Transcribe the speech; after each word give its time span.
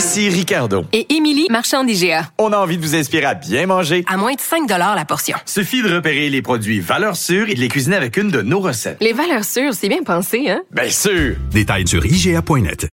Ici 0.00 0.30
Ricardo. 0.30 0.86
Et 0.94 1.14
Émilie, 1.14 1.46
marchand 1.50 1.84
d'IGA. 1.84 2.30
On 2.38 2.54
a 2.54 2.56
envie 2.56 2.78
de 2.78 2.82
vous 2.82 2.94
inspirer 2.94 3.26
à 3.26 3.34
bien 3.34 3.66
manger. 3.66 4.02
À 4.08 4.16
moins 4.16 4.32
de 4.32 4.40
5 4.40 4.66
la 4.66 5.04
portion. 5.04 5.36
Suffit 5.44 5.82
de 5.82 5.94
repérer 5.94 6.30
les 6.30 6.40
produits 6.40 6.80
valeurs 6.80 7.16
sûres 7.16 7.50
et 7.50 7.54
de 7.54 7.60
les 7.60 7.68
cuisiner 7.68 7.96
avec 7.96 8.16
une 8.16 8.30
de 8.30 8.40
nos 8.40 8.60
recettes. 8.60 8.96
Les 9.02 9.12
valeurs 9.12 9.44
sûres, 9.44 9.74
c'est 9.74 9.90
bien 9.90 10.02
pensé, 10.02 10.48
hein? 10.48 10.62
Bien 10.70 10.88
sûr! 10.88 11.36
Détails 11.50 11.86
sur 11.86 12.02
IGA.net. 12.06 12.88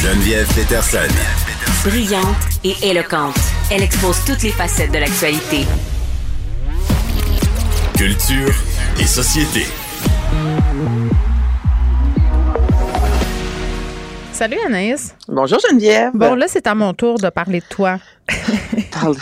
Geneviève 0.00 0.48
Peterson. 0.54 1.12
Brillante 1.84 2.24
et 2.64 2.74
éloquente. 2.82 3.36
Elle 3.70 3.82
expose 3.82 4.24
toutes 4.24 4.42
les 4.42 4.52
facettes 4.52 4.92
de 4.92 4.98
l'actualité. 5.00 5.66
Culture 7.98 8.54
et 8.98 9.06
société. 9.06 9.66
Salut 14.40 14.56
Anaïs. 14.64 15.14
Bonjour 15.28 15.58
Geneviève. 15.68 16.12
Bon, 16.14 16.34
là, 16.34 16.46
c'est 16.48 16.66
à 16.66 16.74
mon 16.74 16.94
tour 16.94 17.18
de 17.18 17.28
parler 17.28 17.60
de 17.60 17.66
toi. 17.68 17.98
Parle. 18.90 19.16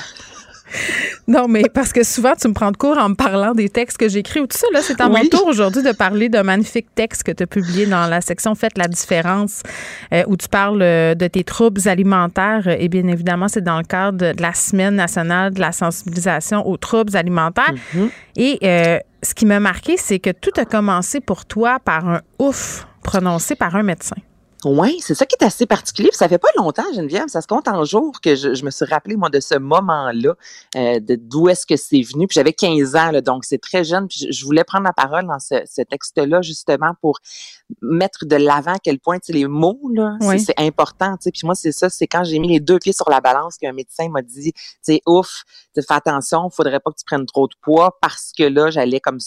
Non, 1.27 1.49
mais 1.49 1.65
parce 1.75 1.93
que 1.93 2.05
souvent, 2.05 2.35
tu 2.41 2.47
me 2.47 2.53
prends 2.53 2.71
de 2.71 2.77
court 2.77 2.97
en 2.97 3.09
me 3.09 3.15
parlant 3.17 3.51
des 3.51 3.69
textes 3.69 3.99
que 3.99 4.09
j'écris 4.09 4.39
ou 4.39 4.47
tout 4.47 4.57
ça. 4.57 4.69
Là, 4.73 4.79
c'est 4.81 5.01
à 5.01 5.09
mon 5.09 5.25
tour 5.29 5.49
aujourd'hui 5.49 5.83
de 5.83 5.91
parler 5.91 6.29
d'un 6.29 6.45
magnifique 6.45 6.95
texte 6.95 7.25
que 7.25 7.33
tu 7.33 7.43
as 7.43 7.49
publié 7.49 7.87
dans 7.87 8.07
la 8.07 8.21
section 8.21 8.55
Faites 8.55 8.79
la 8.79 8.87
différence, 8.87 9.65
euh, 10.15 10.23
où 10.29 10.37
tu 10.37 10.49
parles 10.49 10.83
euh, 10.83 11.17
de 11.17 11.27
tes 11.27 11.43
troubles 11.43 11.89
alimentaires. 11.89 12.69
Et 12.69 12.89
bien 12.89 13.09
évidemment, 13.09 13.49
c'est 13.49 13.65
dans 13.65 13.79
le 13.79 13.85
cadre 13.85 14.19
de 14.19 14.41
la 14.41 14.55
Semaine 14.55 14.95
nationale 14.95 15.53
de 15.53 15.59
la 15.59 15.73
sensibilisation 15.73 16.65
aux 16.65 16.77
troubles 16.77 17.17
alimentaires. 17.17 17.75
Et 18.37 18.61
euh, 18.63 19.01
ce 19.25 19.35
qui 19.35 19.47
m'a 19.47 19.59
marqué, 19.59 19.97
c'est 19.97 20.21
que 20.21 20.31
tout 20.31 20.53
a 20.59 20.65
commencé 20.65 21.19
pour 21.19 21.45
toi 21.45 21.81
par 21.85 22.09
un 22.09 22.21
ouf 22.39 22.87
prononcé 23.03 23.57
par 23.57 23.75
un 23.75 23.83
médecin. 23.83 24.15
Oui, 24.65 24.99
c'est 25.01 25.15
ça 25.15 25.25
qui 25.25 25.37
est 25.41 25.45
assez 25.45 25.67
particulier. 25.67 26.09
Puis 26.09 26.17
ça 26.19 26.29
fait 26.29 26.39
pas 26.39 26.49
longtemps, 26.57 26.83
Geneviève, 26.95 27.29
ça 27.29 27.41
se 27.41 27.47
compte 27.47 27.69
en 27.69 27.85
jours 27.85 28.21
que 28.21 28.35
je, 28.35 28.65
me 28.65 28.71
suis 28.71 28.85
rappelé, 28.85 29.17
moi, 29.17 29.31
de 29.31 29.39
ce 29.39 29.57
moment-là, 29.57 30.35
euh, 30.77 30.99
de 31.01 31.15
d'où 31.15 31.49
est-ce 31.49 31.65
que 31.65 31.77
c'est 31.77 32.03
venu. 32.03 32.27
Puis 32.27 32.35
j'avais 32.35 32.53
15 32.53 32.97
ans, 32.97 33.13
donc 33.25 33.45
c'est 33.45 33.61
très 33.61 33.85
jeune. 33.85 34.09
Puis 34.09 34.27
je, 34.31 34.45
voulais 34.45 34.65
prendre 34.65 34.85
la 34.85 34.93
parole 34.93 35.27
dans 35.27 35.39
ce, 35.39 35.63
ce 35.65 35.83
texte-là, 35.83 36.43
justement, 36.43 36.93
pour 37.01 37.21
mettre 37.83 38.25
de 38.25 38.37
l'avant 38.37 38.73
à 38.75 38.79
quel 38.79 38.99
point, 38.99 39.19
les 39.29 39.47
mots, 39.47 39.79
là, 39.95 40.17
c'est- 40.21 40.27
Oui. 40.29 40.41
c'est 40.41 40.59
important, 40.59 41.13
tu 41.17 41.25
sais. 41.25 41.31
Puis 41.31 41.43
moi, 41.45 41.55
c'est 41.55 41.73
ça, 41.73 41.89
c'est 41.91 42.07
quand 42.07 42.25
j'ai 42.25 42.39
mis 42.39 42.49
les 42.49 42.61
deux 42.61 42.79
pieds 42.79 42.93
sur 42.93 43.09
la 43.11 43.21
balance 43.21 43.57
qu'un 43.59 43.73
médecin 43.73 44.09
m'a 44.09 44.23
dit, 44.23 44.53
tu 44.53 44.61
sais, 44.83 45.01
ouf, 45.07 45.43
fais 45.75 45.83
attention, 45.91 46.49
faudrait 46.51 46.81
pas 46.81 46.91
que 46.91 46.97
tu 46.99 47.05
prennes 47.05 47.27
trop 47.27 47.47
de 47.47 47.55
poids 47.63 47.99
parce 48.01 48.33
que 48.37 48.43
là, 48.45 48.71
j'allais 48.71 49.01
comme 49.01 49.19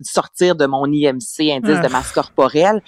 sortir 0.00 0.56
de 0.56 0.66
mon 0.66 0.86
IMC, 0.86 1.50
indice 1.52 1.76
Ah. 1.78 1.86
de 1.86 1.92
masse 1.92 2.12
corporelle. 2.12 2.82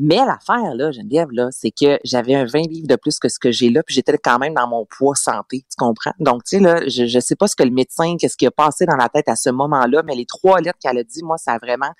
Mais 0.00 0.16
l'affaire, 0.18 0.74
là, 0.76 0.92
Geneviève, 0.92 1.28
là, 1.32 1.48
c'est 1.50 1.72
que 1.72 1.98
j'avais 2.04 2.34
un 2.36 2.44
20 2.44 2.68
livres 2.70 2.86
de 2.86 2.94
plus 2.94 3.18
que 3.18 3.28
ce 3.28 3.38
que 3.40 3.50
j'ai 3.50 3.68
là, 3.68 3.82
puis 3.82 3.94
j'étais 3.96 4.16
quand 4.16 4.38
même 4.38 4.54
dans 4.54 4.68
mon 4.68 4.86
poids 4.86 5.16
santé, 5.16 5.58
tu 5.68 5.74
comprends? 5.76 6.12
Donc, 6.20 6.44
tu 6.44 6.56
sais, 6.58 6.62
là, 6.62 6.82
je, 6.86 7.06
je 7.06 7.18
sais 7.18 7.34
pas 7.34 7.48
ce 7.48 7.56
que 7.56 7.64
le 7.64 7.70
médecin, 7.72 8.16
qu'est-ce 8.16 8.36
qui 8.36 8.46
a 8.46 8.52
passé 8.52 8.86
dans 8.86 8.94
la 8.96 9.08
tête 9.08 9.28
à 9.28 9.34
ce 9.34 9.50
moment-là, 9.50 10.02
mais 10.04 10.14
les 10.14 10.24
trois 10.26 10.60
lettres 10.60 10.78
qu'elle 10.80 10.98
a 10.98 11.02
dit, 11.02 11.22
moi, 11.24 11.36
ça 11.36 11.52
a 11.54 11.58
vraiment 11.58 11.90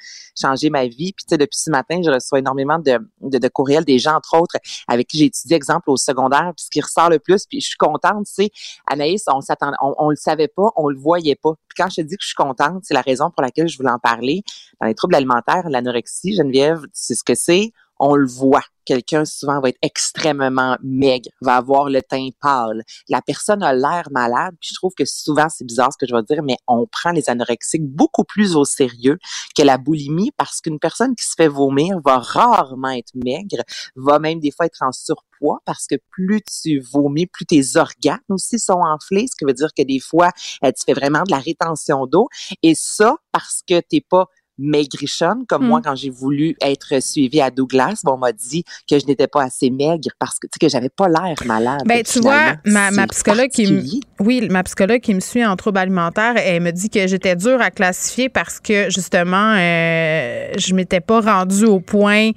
changé 0.40 0.70
ma 0.70 0.86
vie. 0.86 1.12
Puis, 1.12 1.24
tu 1.24 1.30
sais, 1.30 1.38
depuis 1.38 1.58
ce 1.58 1.70
matin, 1.70 2.00
je 2.04 2.10
reçois 2.10 2.40
énormément 2.54 2.78
de, 2.78 3.48
courriels 3.48 3.84
des 3.84 3.98
gens, 3.98 4.16
entre 4.16 4.38
autres, 4.38 4.56
avec 4.86 5.08
qui 5.08 5.18
j'ai 5.18 5.26
étudié, 5.26 5.56
exemple, 5.56 5.90
au 5.90 5.96
secondaire, 5.96 6.52
puis 6.56 6.64
ce 6.64 6.70
qui 6.70 6.80
ressort 6.80 7.10
le 7.10 7.18
plus, 7.18 7.46
puis 7.46 7.60
je 7.60 7.68
suis 7.68 7.76
contente, 7.76 8.26
sais, 8.26 8.50
Anaïs, 8.86 9.24
on 9.32 9.40
s'attendait, 9.40 9.76
on, 9.82 9.94
on 9.98 10.10
le 10.10 10.16
savait 10.16 10.48
pas, 10.48 10.70
on 10.76 10.88
le 10.88 10.98
voyait 10.98 11.36
pas. 11.36 11.52
Puis 11.68 11.82
quand 11.82 11.90
je 11.90 11.96
te 11.96 12.00
dis 12.02 12.16
que 12.16 12.22
je 12.22 12.28
suis 12.28 12.34
contente, 12.34 12.82
c'est 12.84 12.94
la 12.94 13.02
raison 13.02 13.30
pour 13.30 13.42
laquelle 13.42 13.68
je 13.68 13.76
voulais 13.76 13.90
en 13.90 13.98
parler. 13.98 14.42
Dans 14.80 14.86
les 14.86 14.94
troubles 14.94 15.14
alimentaires, 15.14 15.68
l'anorexie, 15.68 16.34
Geneviève, 16.34 16.80
c'est 16.92 17.14
ce 17.14 17.24
que 17.24 17.34
c'est? 17.34 17.72
On 17.98 18.14
le 18.14 18.26
voit. 18.26 18.62
Quelqu'un 18.84 19.26
souvent 19.26 19.60
va 19.60 19.68
être 19.68 19.78
extrêmement 19.82 20.78
maigre, 20.82 21.28
va 21.42 21.56
avoir 21.56 21.90
le 21.90 22.00
teint 22.00 22.30
pâle. 22.40 22.82
La 23.10 23.20
personne 23.20 23.62
a 23.62 23.74
l'air 23.74 24.08
malade, 24.10 24.54
puis 24.58 24.70
je 24.70 24.74
trouve 24.76 24.94
que 24.96 25.04
souvent, 25.04 25.48
c'est 25.50 25.66
bizarre 25.66 25.92
ce 25.92 25.98
que 25.98 26.06
je 26.10 26.14
vais 26.14 26.22
dire, 26.22 26.42
mais 26.42 26.56
on 26.66 26.86
prend 26.86 27.10
les 27.10 27.28
anorexiques 27.28 27.84
beaucoup 27.84 28.24
plus 28.24 28.56
au 28.56 28.64
sérieux 28.64 29.18
que 29.54 29.62
la 29.62 29.76
boulimie 29.76 30.30
parce 30.38 30.62
qu'une 30.62 30.78
personne 30.78 31.14
qui 31.16 31.26
se 31.26 31.34
fait 31.36 31.48
vomir 31.48 31.98
va 32.02 32.18
rarement 32.18 32.88
être 32.88 33.12
maigre, 33.14 33.62
va 33.94 34.18
même 34.18 34.40
des 34.40 34.50
fois 34.50 34.64
être 34.64 34.82
en 34.82 34.92
surpoids 34.92 35.60
parce 35.66 35.86
que 35.86 35.96
plus 36.10 36.40
tu 36.62 36.80
vomis, 36.80 37.26
plus 37.26 37.44
tes 37.44 37.76
organes 37.76 38.18
aussi 38.30 38.58
sont 38.58 38.80
enflés, 38.80 39.26
ce 39.30 39.36
qui 39.36 39.44
veut 39.44 39.52
dire 39.52 39.70
que 39.76 39.82
des 39.82 40.00
fois, 40.00 40.30
tu 40.62 40.72
fais 40.86 40.94
vraiment 40.94 41.24
de 41.24 41.30
la 41.30 41.38
rétention 41.38 42.06
d'eau. 42.06 42.28
Et 42.62 42.74
ça, 42.74 43.16
parce 43.32 43.62
que 43.68 43.80
t'es 43.80 44.00
pas 44.00 44.26
maigrichonne, 44.58 45.44
comme 45.46 45.64
Mm. 45.64 45.68
moi, 45.68 45.80
quand 45.84 45.94
j'ai 45.94 46.10
voulu 46.10 46.56
être 46.60 47.02
suivie 47.02 47.40
à 47.40 47.50
Douglas, 47.50 48.00
bon, 48.04 48.14
on 48.14 48.18
m'a 48.18 48.32
dit 48.32 48.64
que 48.88 48.98
je 48.98 49.06
n'étais 49.06 49.26
pas 49.26 49.42
assez 49.44 49.70
maigre 49.70 50.10
parce 50.18 50.38
que, 50.38 50.46
tu 50.46 50.50
sais, 50.54 50.66
que 50.66 50.68
j'avais 50.70 50.88
pas 50.88 51.08
l'air 51.08 51.34
malade. 51.46 51.82
Ben, 51.86 52.02
tu 52.02 52.20
vois, 52.20 52.54
ma, 52.64 53.06
psychologue 53.08 53.48
qui 53.48 53.66
me, 53.66 53.76
particulier. 53.76 54.00
oui, 54.20 54.48
ma 54.50 54.62
psychologue 54.62 55.00
qui 55.00 55.14
me 55.14 55.20
suit 55.20 55.44
en 55.44 55.56
troubles 55.56 55.78
alimentaires, 55.78 56.34
elle 56.36 56.62
me 56.62 56.70
dit 56.70 56.90
que 56.90 57.06
j'étais 57.06 57.36
dure 57.36 57.60
à 57.60 57.70
classifier 57.70 58.28
parce 58.28 58.60
que 58.60 58.90
justement, 58.90 59.54
euh, 59.56 60.52
je 60.58 60.74
m'étais 60.74 61.00
pas 61.00 61.20
rendue 61.20 61.66
au 61.66 61.80
point 61.80 62.30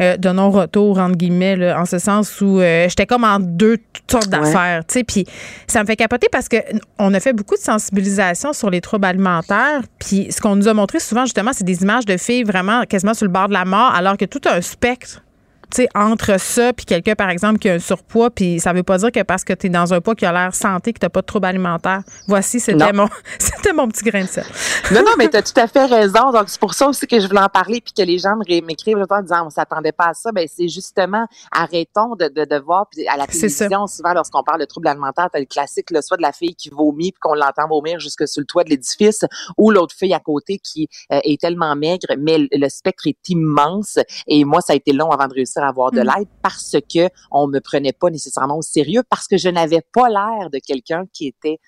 euh, 0.00 0.16
de 0.16 0.28
non-retour 0.30 0.98
entre 0.98 1.16
guillemets, 1.16 1.56
là, 1.56 1.80
en 1.80 1.84
ce 1.84 1.98
sens 1.98 2.40
où 2.40 2.60
euh, 2.60 2.88
j'étais 2.88 3.06
comme 3.06 3.24
en 3.24 3.38
deux 3.40 3.78
toutes 3.92 4.10
sortes 4.10 4.28
d'affaires, 4.28 4.84
tu 4.86 4.94
sais. 4.94 5.04
Puis 5.04 5.26
ça 5.66 5.82
me 5.82 5.86
fait 5.86 5.96
capoter 5.96 6.28
parce 6.30 6.48
que 6.48 6.56
on 6.98 7.12
a 7.14 7.20
fait 7.20 7.32
beaucoup 7.32 7.56
de 7.56 7.60
sensibilisation 7.60 8.52
sur 8.52 8.70
les 8.70 8.80
troubles 8.80 9.06
alimentaires. 9.06 9.82
Puis 9.98 10.28
ce 10.30 10.40
qu'on 10.40 10.56
nous 10.56 10.68
a 10.68 10.74
montré 10.74 11.00
souvent 11.00 11.24
justement, 11.24 11.52
c'est 11.52 11.64
des 11.66 11.82
images 11.82 12.06
de 12.06 12.16
filles 12.16 12.44
vraiment 12.44 12.84
quasiment 12.84 13.12
sur 13.12 13.26
le 13.26 13.32
bord 13.32 13.48
de 13.48 13.52
la 13.52 13.66
mort, 13.66 13.94
alors 13.94 14.16
que 14.16 14.24
tout 14.24 14.40
un 14.46 14.62
spectre 14.62 15.22
sais, 15.70 15.88
entre 15.94 16.38
ça 16.38 16.72
puis 16.72 16.86
quelqu'un, 16.86 17.14
par 17.14 17.30
exemple, 17.30 17.58
qui 17.58 17.68
a 17.68 17.74
un 17.74 17.78
surpoids, 17.78 18.30
puis 18.30 18.60
ça 18.60 18.72
veut 18.72 18.82
pas 18.82 18.98
dire 18.98 19.12
que 19.12 19.22
parce 19.22 19.44
que 19.44 19.52
tu 19.52 19.66
es 19.66 19.70
dans 19.70 19.92
un 19.92 20.00
poids 20.00 20.14
qui 20.14 20.26
a 20.26 20.32
l'air 20.32 20.54
santé, 20.54 20.92
que 20.92 20.98
tu 20.98 21.08
pas 21.08 21.20
de 21.20 21.26
trouble 21.26 21.46
alimentaire. 21.46 22.02
Voici, 22.26 22.60
c'était 22.60 22.92
mon, 22.92 23.08
c'était 23.38 23.72
mon 23.72 23.88
petit 23.88 24.04
grain 24.04 24.22
de 24.22 24.28
sel. 24.28 24.44
Non, 24.92 25.02
non, 25.02 25.12
mais 25.18 25.28
tu 25.28 25.36
as 25.36 25.42
tout 25.42 25.58
à 25.58 25.66
fait 25.66 25.86
raison. 25.86 26.30
Donc, 26.32 26.48
c'est 26.48 26.60
pour 26.60 26.74
ça 26.74 26.88
aussi 26.88 27.06
que 27.06 27.20
je 27.20 27.26
voulais 27.26 27.40
en 27.40 27.48
parler 27.48 27.80
puis 27.80 27.92
que 27.92 28.02
les 28.02 28.18
gens 28.18 28.36
m'écrivent 28.36 29.04
en 29.08 29.22
disant 29.22 29.46
on 29.46 29.50
s'attendait 29.50 29.92
pas 29.92 30.08
à 30.08 30.14
ça. 30.14 30.32
Ben, 30.32 30.46
c'est 30.52 30.68
justement 30.68 31.26
arrêtons 31.52 32.16
de, 32.16 32.28
de, 32.28 32.44
de 32.44 32.56
voir. 32.58 32.86
Puis 32.90 33.06
à 33.08 33.16
la 33.16 33.26
télévision, 33.26 33.86
souvent, 33.86 34.12
lorsqu'on 34.12 34.42
parle 34.42 34.60
de 34.60 34.64
troubles 34.64 34.88
alimentaires, 34.88 35.28
t'as 35.32 35.38
le 35.38 35.46
classique, 35.46 35.90
là, 35.90 36.02
soit 36.02 36.16
de 36.16 36.22
la 36.22 36.32
fille 36.32 36.54
qui 36.54 36.70
vomit 36.70 37.12
puis 37.12 37.20
qu'on 37.20 37.34
l'entend 37.34 37.68
vomir 37.68 38.00
jusque 38.00 38.26
sur 38.28 38.40
le 38.40 38.46
toit 38.46 38.64
de 38.64 38.70
l'édifice, 38.70 39.24
ou 39.56 39.70
l'autre 39.70 39.94
fille 39.94 40.14
à 40.14 40.20
côté 40.20 40.58
qui 40.58 40.88
euh, 41.12 41.20
est 41.24 41.40
tellement 41.40 41.74
maigre, 41.76 42.08
mais 42.18 42.38
le, 42.38 42.48
le 42.52 42.68
spectre 42.68 43.06
est 43.06 43.28
immense. 43.28 43.98
Et 44.26 44.44
moi, 44.44 44.60
ça 44.60 44.72
a 44.72 44.76
été 44.76 44.92
long 44.92 45.10
avant 45.10 45.28
de 45.28 45.34
réussir 45.34 45.55
avoir 45.64 45.90
de 45.92 46.00
Mm. 46.00 46.04
l'aide 46.16 46.28
parce 46.42 46.76
que 46.92 47.08
on 47.30 47.46
me 47.46 47.58
prenait 47.60 47.92
pas 47.92 48.10
nécessairement 48.10 48.56
au 48.58 48.62
sérieux, 48.62 49.02
parce 49.08 49.26
que 49.26 49.36
je 49.36 49.48
n'avais 49.48 49.82
pas 49.92 50.08
l'air 50.08 50.50
de 50.50 50.58
quelqu'un 50.58 51.04
qui 51.12 51.26
était 51.28 51.58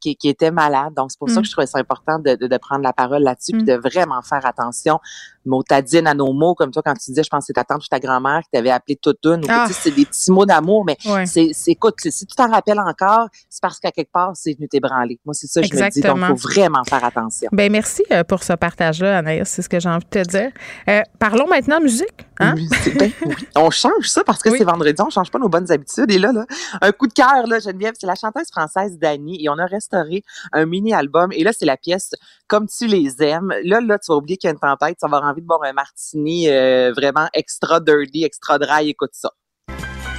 qui, 0.00 0.16
qui 0.16 0.28
était 0.28 0.50
malade. 0.50 0.94
Donc, 0.96 1.12
c'est 1.12 1.18
pour 1.18 1.30
ça 1.30 1.38
Mm. 1.38 1.42
que 1.42 1.46
je 1.46 1.52
trouvais 1.52 1.66
ça 1.68 1.78
important 1.78 2.18
de, 2.18 2.34
de, 2.34 2.48
de 2.48 2.56
prendre 2.56 2.82
la 2.82 2.92
parole 2.92 3.22
là-dessus 3.22 3.52
puis 3.52 3.62
Mm. 3.62 3.66
de 3.66 3.74
vraiment 3.74 4.20
faire 4.20 4.44
attention. 4.44 4.98
Motadine 5.46 6.06
à 6.06 6.14
nos 6.14 6.32
mots, 6.32 6.54
comme 6.54 6.70
toi, 6.70 6.82
quand 6.84 6.94
tu 6.94 7.10
disais, 7.10 7.22
je 7.22 7.28
pense 7.28 7.40
que 7.44 7.46
c'est 7.46 7.52
ta 7.54 7.64
tante 7.64 7.82
ou 7.84 7.88
ta 7.88 7.98
grand-mère 8.00 8.40
qui 8.42 8.50
t'avait 8.52 8.70
appelé 8.70 8.96
toutoune. 8.96 9.40
ou 9.44 9.46
que, 9.46 9.52
Ah. 9.52 9.66
C'est 9.70 9.90
des 9.90 10.04
petits 10.04 10.30
mots 10.32 10.46
d'amour, 10.46 10.84
mais 10.84 10.96
Ouais. 11.06 11.26
c'est, 11.26 11.50
c'est, 11.52 11.70
écoute, 11.72 11.94
si 12.00 12.26
tu 12.26 12.34
t'en 12.34 12.50
rappelles 12.50 12.80
encore, 12.80 13.28
c'est 13.48 13.60
parce 13.62 13.78
qu'à 13.80 13.90
quelque 13.90 14.10
part, 14.12 14.32
c'est 14.34 14.54
venu 14.54 14.68
t'ébranler. 14.68 15.18
Moi, 15.24 15.34
c'est 15.34 15.46
ça 15.46 15.60
que 15.60 15.66
je 15.68 15.74
me 15.74 15.90
dis. 15.90 16.00
Donc, 16.00 16.18
faut 16.24 16.34
vraiment 16.48 16.82
faire 16.84 17.04
attention. 17.04 17.48
Ben 17.52 17.70
merci 17.70 18.02
euh, 18.12 18.24
pour 18.24 18.42
ce 18.42 18.52
partage-là, 18.54 19.18
Anaïs. 19.18 19.48
C'est 19.48 19.62
ce 19.62 19.68
que 19.68 19.78
j'ai 19.80 19.88
envie 19.88 20.04
de 20.10 20.22
te 20.22 20.28
dire. 20.28 20.50
Euh, 20.88 21.00
parlons 21.18 21.46
maintenant 21.46 21.80
musique. 21.80 22.26
Hein? 22.38 22.54
Ben 22.98 23.10
oui. 23.24 23.34
On 23.56 23.70
change 23.70 24.08
ça 24.08 24.22
parce 24.24 24.42
que 24.42 24.50
Oui. 24.50 24.58
c'est 24.58 24.64
vendredi, 24.64 25.00
on 25.00 25.08
change 25.10 25.30
pas 25.30 25.38
nos 25.38 25.48
bonnes 25.48 25.70
habitudes. 25.72 26.10
Et 26.10 26.18
là, 26.18 26.32
là, 26.32 26.44
un 26.82 26.92
coup 26.92 27.06
de 27.06 27.12
cœur, 27.14 27.46
là, 27.46 27.58
Geneviève, 27.60 27.94
c'est 27.98 28.06
la 28.06 28.14
chanteuse 28.14 28.48
française 28.50 28.98
Dani 28.98 29.42
et 29.44 29.48
on 29.48 29.58
a 29.58 29.66
restauré 29.66 30.22
un 30.52 30.66
mini-album. 30.66 31.32
Et 31.32 31.44
là, 31.44 31.52
c'est 31.58 31.64
la 31.66 31.76
pièce 31.76 32.10
Comme 32.48 32.66
tu 32.68 32.86
les 32.86 33.22
aimes. 33.22 33.52
Là, 33.64 33.80
là, 33.80 33.98
tu 33.98 34.06
vas 34.12 34.16
oublier 34.16 34.36
qu'il 34.36 34.46
y 34.48 34.50
a 34.50 34.52
une 34.52 34.60
tempête, 34.60 34.96
vas 35.02 35.06
avoir 35.06 35.24
envie 35.36 35.42
de 35.42 35.46
boire 35.46 35.62
un 35.64 35.72
martini 35.72 36.48
euh, 36.48 36.92
vraiment 36.96 37.28
extra 37.34 37.80
dirty, 37.80 38.24
extra 38.24 38.58
dry. 38.58 38.88
Écoute 38.88 39.10
ça. 39.12 39.30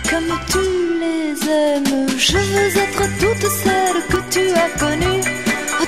Comme 0.10 0.40
tu 0.50 0.60
les 1.00 1.50
aimes, 1.50 2.08
je 2.18 2.38
veux 2.38 2.78
être 2.78 3.04
toutes 3.20 3.52
celles 3.52 4.04
que 4.10 4.30
tu 4.30 4.50
as 4.52 4.70
connues, 4.80 5.22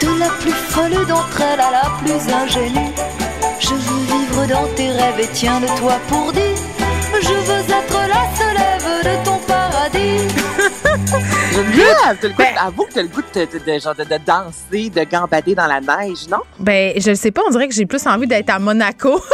de 0.01 0.19
la 0.19 0.29
plus 0.39 0.51
folle 0.51 1.05
d'entre 1.07 1.41
elles 1.41 1.59
à 1.59 1.71
la 1.71 1.89
plus 1.99 2.33
ingénue. 2.33 2.93
Je 3.59 3.73
veux 3.73 4.03
vivre 4.05 4.47
dans 4.47 4.67
tes 4.75 4.91
rêves 4.91 5.19
et 5.19 5.29
tiens 5.33 5.59
de 5.59 5.67
toi 5.79 5.97
pour 6.07 6.31
dit, 6.33 6.55
je 7.21 7.33
veux 7.33 7.65
être 7.69 7.88
T'as 11.59 11.65
le 12.23 12.29
goût, 12.29 12.35
Ben- 12.37 12.55
avoue 12.57 12.85
que 12.85 12.93
t'as 12.93 13.01
le 13.01 13.07
goût 13.09 13.21
de, 13.21 13.39
de- 13.41 13.73
de- 13.73 13.79
genre 13.79 13.93
de, 13.95 14.03
de 14.05 14.17
danser, 14.25 14.89
de 14.89 15.03
gambader 15.03 15.53
dans 15.55 15.67
la 15.67 15.81
neige, 15.81 16.27
non? 16.29 16.37
Ben, 16.57 16.93
je 16.97 17.09
ne 17.09 17.15
sais 17.15 17.31
pas, 17.31 17.41
on 17.45 17.49
dirait 17.51 17.67
que 17.67 17.73
j'ai 17.75 17.85
plus 17.85 18.05
envie 18.07 18.27
d'être 18.27 18.49
à 18.49 18.59
Monaco. 18.59 19.21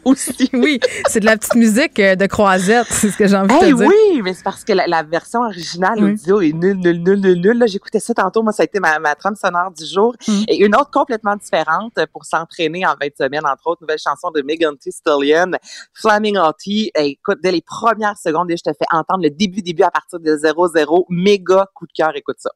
Aussi. 0.04 0.48
oui, 0.54 0.80
c'est 1.08 1.20
de 1.20 1.26
la 1.26 1.36
petite 1.36 1.54
musique 1.56 1.98
euh, 1.98 2.16
de 2.16 2.26
croisette, 2.26 2.86
c'est 2.90 3.10
ce 3.10 3.16
que 3.16 3.26
j'ai 3.26 3.36
envie 3.36 3.54
de 3.54 3.60
te 3.60 3.64
dire. 3.66 3.76
oui, 3.76 4.22
mais 4.22 4.32
c'est 4.34 4.42
parce 4.42 4.64
que 4.64 4.72
la, 4.72 4.86
la 4.86 5.02
version 5.02 5.40
originale 5.42 6.02
Oui. 6.02 6.12
audio 6.12 6.40
est 6.40 6.52
nulle, 6.52 6.78
nulle, 6.78 7.02
nulle, 7.02 7.40
nulle, 7.40 7.64
j'écoutais 7.66 8.00
ça 8.00 8.14
tantôt. 8.14 8.42
Moi, 8.42 8.52
ça 8.52 8.62
a 8.62 8.64
été 8.64 8.80
ma, 8.80 8.98
ma 8.98 9.14
trame 9.14 9.36
sonore 9.36 9.70
du 9.70 9.84
jour. 9.84 10.14
Mm. 10.26 10.42
Et 10.48 10.64
une 10.64 10.74
autre 10.74 10.90
complètement 10.90 11.36
différente 11.36 11.92
pour 12.12 12.24
s'entraîner 12.24 12.86
en 12.86 12.94
20 13.00 13.08
semaines, 13.18 13.46
entre 13.46 13.66
autres, 13.66 13.82
nouvelle 13.82 13.98
chanson 13.98 14.30
de 14.30 14.42
Megan 14.42 14.76
Thee 14.76 14.92
Stallion, 14.92 15.52
Flaming 15.94 16.38
Hottie. 16.38 16.90
Et 16.96 17.06
écoute, 17.10 17.38
dès 17.42 17.52
les 17.52 17.62
premières 17.62 18.16
secondes, 18.18 18.48
je 18.50 18.54
te 18.62 18.70
fais 18.70 18.86
entendre 18.90 19.22
le 19.22 19.30
début, 19.30 19.62
début 19.62 19.82
à 19.82 19.90
partir 19.90 20.18
de 20.20 20.30
0-0. 20.36 21.04
Méga 21.10 21.66
coup 21.74 21.86
de 21.86 21.92
cœur, 21.92 22.12
écoute 22.16 22.36
ça. 22.38 22.50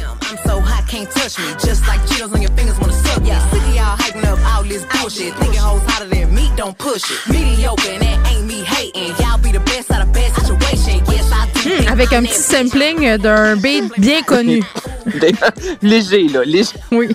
I'm 0.00 0.38
so 0.46 0.58
hot, 0.58 0.61
can't 0.92 1.10
touch 1.10 1.38
me. 1.38 1.48
Just 1.66 1.86
like 1.88 2.00
Cheetos 2.08 2.34
on 2.34 2.42
your 2.42 2.50
fingers 2.52 2.78
wanna 2.78 2.92
suck 2.92 3.22
me. 3.22 3.30
Sick 3.50 3.62
of 3.68 3.74
y'all 3.74 3.96
hyping 3.96 4.24
up 4.30 4.38
all 4.52 4.62
this 4.62 4.84
bullshit. 4.92 5.32
Thinking 5.40 5.58
hoes 5.58 5.80
hotter 5.88 6.08
than 6.14 6.34
me, 6.34 6.50
don't 6.54 6.76
push 6.76 7.04
it. 7.10 7.18
Mediocre, 7.32 7.88
and 7.94 8.02
that 8.02 8.18
ain't 8.30 8.44
me 8.46 8.60
hating. 8.62 9.16
Y'all 9.22 9.38
be 9.38 9.52
the 9.52 9.60
best 9.70 9.90
out 9.90 10.02
of 10.06 10.12
bad 10.12 10.30
situation. 10.36 11.00
Yes, 11.08 11.32
I 11.32 11.48
do. 11.54 11.60
Hmm, 11.60 11.76
think 11.78 11.90
avec 11.90 12.12
un 12.12 12.22
petit 12.24 12.42
sampling 12.42 13.16
d'un 13.16 13.56
beat 13.56 13.84
bien 13.98 14.22
connu. 14.32 14.62
léger, 15.80 16.28
là, 16.28 16.44
léger. 16.44 16.76
Oui. 16.90 17.08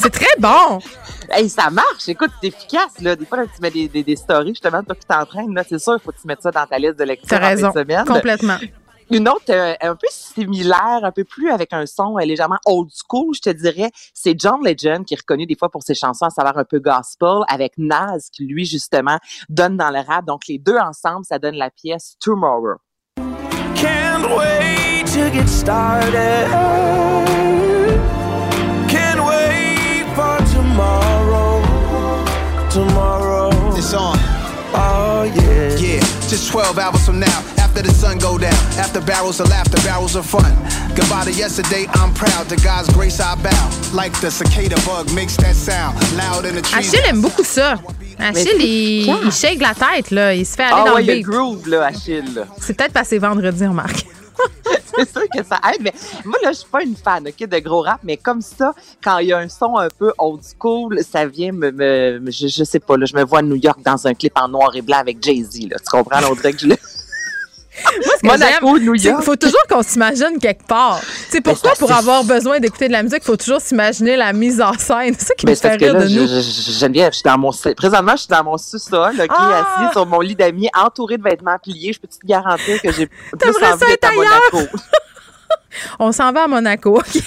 C'est 0.00 0.10
très 0.10 0.34
bon. 0.38 0.80
Hey, 1.30 1.48
ça 1.48 1.70
marche. 1.70 2.08
Écoute, 2.08 2.30
c'est 2.40 2.48
efficace, 2.48 3.00
là. 3.00 3.14
Des 3.14 3.26
fois, 3.26 3.38
là, 3.38 3.44
tu 3.46 3.60
mets 3.60 3.70
des, 3.70 3.88
des, 3.88 4.02
des 4.02 4.16
stories, 4.16 4.50
justement, 4.54 4.82
toi 4.82 4.94
qui 4.94 5.06
t'entraînes, 5.06 5.54
là. 5.54 5.62
C'est 5.68 5.78
sûr, 5.78 5.98
il 6.00 6.04
faut 6.04 6.10
que 6.12 6.20
tu 6.20 6.26
mettes 6.26 6.42
ça 6.42 6.50
dans 6.50 6.66
ta 6.66 6.78
liste 6.78 6.98
de 6.98 7.04
lecture. 7.04 7.28
T'as 7.28 7.36
en 7.36 7.40
fin 7.40 7.50
de 7.50 7.56
raison. 7.56 7.72
semaine. 7.72 8.04
Complètement. 8.04 8.58
Une 9.10 9.28
autre 9.28 9.50
euh, 9.50 9.74
un 9.80 9.94
peu 9.94 10.08
similaire, 10.10 11.00
un 11.02 11.12
peu 11.12 11.22
plus 11.22 11.50
avec 11.50 11.72
un 11.72 11.86
son 11.86 12.18
euh, 12.18 12.24
légèrement 12.24 12.58
old 12.66 12.90
school, 12.90 13.34
je 13.36 13.40
te 13.40 13.50
dirais, 13.50 13.90
c'est 14.12 14.34
John 14.36 14.64
Legend 14.64 15.04
qui 15.04 15.14
est 15.14 15.20
reconnu 15.20 15.46
des 15.46 15.54
fois 15.56 15.68
pour 15.70 15.84
ses 15.84 15.94
chansons 15.94 16.26
à 16.26 16.30
savoir 16.30 16.58
un 16.58 16.64
peu 16.64 16.80
gospel 16.80 17.44
avec 17.48 17.74
Nas 17.78 18.28
qui 18.32 18.46
lui 18.46 18.64
justement 18.64 19.18
donne 19.48 19.76
dans 19.76 19.90
le 19.90 20.00
rap. 20.00 20.26
Donc 20.26 20.48
les 20.48 20.58
deux 20.58 20.76
ensemble, 20.76 21.24
ça 21.24 21.38
donne 21.38 21.54
la 21.54 21.70
pièce 21.70 22.16
Tomorrow. 22.18 22.78
Can't 23.76 24.24
wait 24.36 25.04
to 25.06 25.30
get 25.32 25.46
started. 25.46 26.48
Can't 28.88 29.20
wait 29.24 30.04
for 30.16 30.36
tomorrow. 30.52 31.62
Tomorrow. 32.70 33.50
It's 33.76 33.94
on. 33.94 34.18
Oh 34.74 35.22
yeah. 35.34 35.76
Yeah, 35.78 36.00
just 36.28 36.50
12 36.50 36.78
hours 36.78 37.06
from 37.06 37.20
now, 37.20 37.42
after 37.76 37.90
the 37.90 37.94
sun 37.94 38.16
go 38.18 38.38
down, 38.38 38.54
after 38.78 39.00
barrels 39.02 39.38
of 39.38 39.48
laughter, 39.50 39.76
barrels 39.84 40.16
of 40.16 40.24
fun. 40.24 40.50
Goodbye 40.94 41.24
to 41.26 41.32
yesterday, 41.32 41.86
I'm 41.94 42.12
proud. 42.14 42.48
To 42.48 42.56
God's 42.56 42.88
grace, 42.94 43.20
I 43.20 43.34
bow. 43.42 43.70
Like 43.92 44.18
the 44.22 44.30
cicada 44.30 44.76
bug 44.86 45.12
makes 45.14 45.36
that 45.36 45.54
sound, 45.54 45.94
loud 46.16 46.46
in 46.46 46.54
the 46.54 46.62
trees. 46.62 46.88
Achille 46.94 47.04
aime 47.06 47.20
beaucoup 47.20 47.44
ça. 47.44 47.74
Achille, 48.18 48.62
il, 48.62 49.06
il 49.26 49.30
shake 49.32 49.60
la 49.60 49.74
tête, 49.74 50.10
là. 50.10 50.32
Il 50.34 50.46
se 50.46 50.54
fait 50.54 50.62
aller 50.62 50.74
Ah 50.74 50.84
dans 50.88 50.94
ouais, 50.94 51.02
le 51.02 51.14
beat. 51.16 51.26
groove 51.26 51.68
là, 51.68 51.86
Achille. 51.86 52.44
C'est 52.62 52.74
peut-être 52.74 52.98
c'est 53.04 53.18
vendredi, 53.18 53.66
remarque. 53.66 54.06
c'est 54.96 55.10
sûr 55.10 55.22
que 55.34 55.44
ça 55.44 55.60
aide, 55.74 55.82
mais 55.82 55.92
moi 56.24 56.38
là, 56.42 56.52
je 56.52 56.58
suis 56.58 56.68
pas 56.70 56.82
une 56.82 56.96
fan, 56.96 57.26
ok, 57.28 57.46
de 57.48 57.58
gros 57.58 57.82
rap, 57.82 58.00
mais 58.04 58.16
comme 58.16 58.40
ça, 58.40 58.72
quand 59.04 59.18
il 59.18 59.28
y 59.28 59.32
a 59.34 59.38
un 59.38 59.48
son 59.50 59.76
un 59.76 59.88
peu 59.98 60.12
old 60.18 60.40
school, 60.58 60.98
ça 61.10 61.26
vient 61.26 61.52
me, 61.52 61.70
me- 61.70 62.30
je, 62.30 62.46
je 62.48 62.64
sais 62.64 62.80
pas, 62.80 62.96
là, 62.96 63.04
je 63.06 63.14
me 63.16 63.22
vois 63.24 63.38
à 63.40 63.42
New 63.42 63.56
York 63.56 63.78
dans 63.84 64.06
un 64.06 64.14
clip 64.14 64.32
en 64.38 64.48
noir 64.48 64.70
et 64.74 64.82
blanc 64.82 64.98
avec 64.98 65.22
Jay 65.22 65.42
Z, 65.42 65.68
là, 65.70 65.76
tu 65.78 65.90
comprends, 65.90 66.20
là, 66.20 66.28
on 66.30 66.34
dirait 66.34 66.52
que 66.52 66.60
je 66.60 66.66
le- 66.68 66.76
Moi, 68.02 68.14
ce 68.16 68.20
que 68.20 68.26
Monaco, 68.26 68.94
j'aime, 68.96 69.22
faut 69.22 69.36
toujours 69.36 69.62
qu'on 69.68 69.82
s'imagine 69.82 70.38
quelque 70.40 70.66
part. 70.66 71.00
C'est 71.30 71.40
pourquoi, 71.40 71.72
pour 71.78 71.92
avoir 71.92 72.24
besoin 72.24 72.58
d'écouter 72.58 72.88
de 72.88 72.92
la 72.92 73.02
musique, 73.02 73.20
il 73.22 73.26
faut 73.26 73.36
toujours 73.36 73.60
s'imaginer 73.60 74.16
la 74.16 74.32
mise 74.32 74.60
en 74.60 74.72
scène. 74.74 75.14
C'est 75.18 75.26
ça 75.28 75.34
qui 75.34 75.46
me 75.46 75.50
Mais 75.50 75.56
c'est 75.56 75.70
fait 75.70 75.76
rire 75.76 75.94
là, 75.94 76.02
de 76.02 76.08
je- 76.08 76.18
nous. 76.20 76.26
je- 76.26 76.78
Geneviève, 76.80 77.12
je 77.12 77.16
suis 77.18 77.22
dans 77.24 77.38
mon, 77.38 77.50
présentement, 77.76 78.12
je 78.12 78.22
suis 78.22 78.28
dans 78.28 78.44
mon 78.44 78.58
sous-sol, 78.58 79.14
ok, 79.18 79.26
Ah! 79.30 79.64
assis 79.84 79.92
sur 79.92 80.06
mon 80.06 80.20
lit 80.20 80.34
d'amis, 80.36 80.68
entouré 80.76 81.16
de 81.18 81.22
vêtements 81.22 81.58
pliés. 81.62 81.92
Je 81.92 82.00
peux 82.00 82.08
te 82.08 82.14
garantir 82.26 82.80
que 82.82 82.92
j'ai 82.92 83.06
plus 83.06 83.14
envie 83.48 83.60
ça 83.60 83.76
d'être 83.86 84.04
être 84.04 84.04
à 84.04 84.12
Monaco? 84.12 84.70
On 85.98 86.12
s'en 86.12 86.32
va 86.32 86.44
à 86.44 86.46
Monaco. 86.46 86.98
OK? 86.98 87.04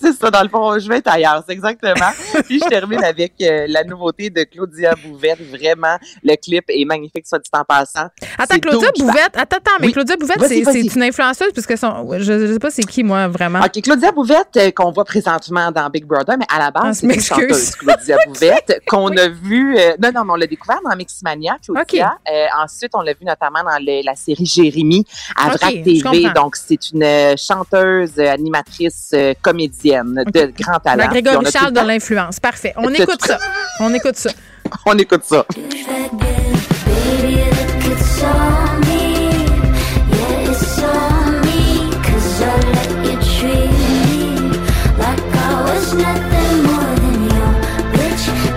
c'est 0.00 0.12
ça, 0.12 0.30
dans 0.30 0.42
le 0.42 0.48
fond, 0.48 0.78
je 0.78 0.88
vais 0.88 0.98
être 0.98 1.08
ailleurs, 1.08 1.42
c'est 1.46 1.52
exactement. 1.52 2.10
Puis 2.44 2.60
je 2.62 2.68
termine 2.68 3.02
avec 3.04 3.34
euh, 3.40 3.66
la 3.68 3.84
nouveauté 3.84 4.30
de 4.30 4.44
Claudia 4.44 4.94
Bouvette. 5.04 5.40
Vraiment, 5.50 5.96
le 6.22 6.34
clip 6.36 6.64
est 6.68 6.84
magnifique, 6.84 7.26
soit 7.26 7.38
dit 7.38 7.48
en 7.52 7.64
passant. 7.64 8.06
Attends, 8.38 8.58
Claudia. 8.58 8.90
Bouvette. 8.98 9.36
Attends, 9.36 9.56
attends, 9.56 9.70
mais 9.80 9.86
Oui. 9.88 9.92
Claudia 9.92 10.16
Bouvette, 10.16 10.42
c'est 10.46 10.94
une 10.94 11.02
influenceuse, 11.02 11.52
puisque 11.52 11.76
son, 11.76 12.08
je, 12.18 12.22
je 12.22 12.52
sais 12.54 12.58
pas 12.58 12.70
c'est 12.70 12.84
qui, 12.84 13.02
moi, 13.02 13.28
vraiment. 13.28 13.60
OK, 13.60 13.82
Claudia 13.82 14.12
Bouvette, 14.12 14.56
euh, 14.56 14.70
qu'on 14.70 14.90
voit 14.92 15.04
présentement 15.04 15.70
dans 15.70 15.88
Big 15.90 16.04
Brother, 16.04 16.36
mais 16.38 16.46
à 16.52 16.58
la 16.58 16.66
Ah, 16.66 16.70
base, 16.70 17.02
je 17.02 17.08
c'est 17.08 17.14
une 17.14 17.20
chanteuse, 17.20 17.70
Claudia 17.76 18.16
Bouvette, 18.26 18.80
qu'on 18.88 19.16
a 19.16 19.28
vu... 19.28 19.76
euh, 19.78 19.94
non, 20.02 20.10
non, 20.14 20.24
mais 20.24 20.32
on 20.32 20.36
l'a 20.36 20.46
découvert 20.46 20.80
dans 20.88 20.94
Mixmania, 20.96 21.56
Claudia. 21.64 22.18
Ensuite, 22.62 22.92
on 22.94 23.02
l'a 23.02 23.12
vu 23.12 23.24
notamment 23.24 23.62
dans 23.62 23.78
la 24.04 24.14
série 24.14 24.46
Jérémy 24.46 25.04
à 25.36 25.48
OK, 25.48 25.58
Vrac 25.58 25.74
je 25.76 25.82
TV. 25.82 26.30
Donc, 26.34 26.56
c'est 26.56 26.71
une 26.92 27.02
euh, 27.02 27.34
chanteuse, 27.36 28.12
euh, 28.18 28.30
animatrice, 28.30 29.10
euh, 29.14 29.34
comédienne 29.40 30.24
de 30.32 30.52
grand 30.58 30.78
talent. 30.78 31.08
La 31.12 31.50
Charles 31.50 31.74
le 31.74 31.80
de 31.80 31.86
l'influence. 31.86 32.40
Parfait. 32.40 32.72
On 32.76 32.92
écoute 32.92 33.24
ça. 33.24 33.38
On 33.80 33.92
écoute 33.92 34.16
ça. 34.16 34.30
On 34.86 34.96
écoute 34.96 35.24
ça. 35.24 35.44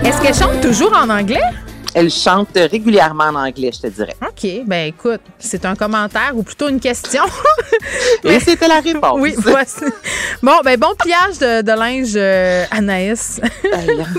Est-ce 0.04 0.22
qu'elle 0.22 0.34
chante 0.34 0.60
toujours 0.62 0.94
en 0.94 1.10
anglais? 1.10 1.40
Elle 1.98 2.10
chante 2.10 2.50
régulièrement 2.52 3.24
en 3.24 3.36
anglais, 3.36 3.70
je 3.72 3.80
te 3.80 3.86
dirais. 3.86 4.14
OK. 4.20 4.66
Ben, 4.66 4.88
écoute, 4.88 5.22
c'est 5.38 5.64
un 5.64 5.74
commentaire 5.74 6.32
ou 6.34 6.42
plutôt 6.42 6.68
une 6.68 6.78
question. 6.78 7.22
Et 8.24 8.38
c'était 8.38 8.68
la 8.68 8.80
réponse. 8.80 9.18
oui, 9.18 9.34
voici. 9.38 9.80
Bon, 10.42 10.52
ben, 10.62 10.78
bon 10.78 10.94
pliage 10.98 11.38
de, 11.38 11.62
de 11.62 11.72
linge, 11.72 12.12
euh, 12.14 12.66
Anaïs. 12.70 13.40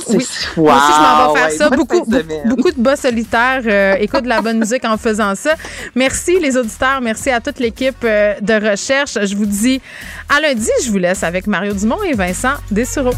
Oui. 0.10 0.26
Moi 0.58 0.74
aussi, 0.74 0.94
je 0.96 1.02
m'en 1.02 1.34
vais 1.34 1.40
faire 1.40 1.50
ouais, 1.50 1.58
ça. 1.58 1.70
Beaucoup, 1.70 2.06
de 2.10 2.22
beaucoup, 2.22 2.48
beaucoup 2.48 2.72
de 2.72 2.82
bas 2.82 2.96
solitaires. 2.96 3.62
Euh, 3.66 3.96
écoute 4.00 4.24
de 4.24 4.30
la 4.30 4.42
bonne 4.42 4.58
musique 4.58 4.84
en 4.86 4.98
faisant 4.98 5.36
ça. 5.36 5.54
Merci, 5.94 6.40
les 6.40 6.58
auditeurs. 6.58 7.00
Merci 7.02 7.30
à 7.30 7.42
toute 7.42 7.60
l'équipe 7.60 8.04
euh, 8.04 8.34
de 8.42 8.72
recherche. 8.72 9.20
Je 9.22 9.36
vous 9.36 9.46
dis 9.46 9.82
à 10.36 10.40
lundi. 10.42 10.70
Je 10.84 10.90
vous 10.90 10.98
laisse 10.98 11.24
avec 11.24 11.46
Mario 11.46 11.74
Dumont 11.74 12.02
et 12.02 12.14
Vincent 12.14 12.56
Dessureau. 12.72 13.14